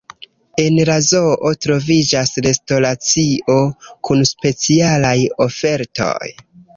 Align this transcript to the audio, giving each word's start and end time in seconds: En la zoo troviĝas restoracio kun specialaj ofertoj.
En 0.61 0.77
la 0.89 0.93
zoo 1.07 1.49
troviĝas 1.65 2.31
restoracio 2.45 3.57
kun 4.09 4.23
specialaj 4.31 5.13
ofertoj. 5.47 6.31